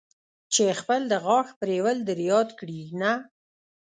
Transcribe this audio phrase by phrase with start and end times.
[0.53, 3.11] چې خپل د غاښ پرېولل در یاد کړي، نه.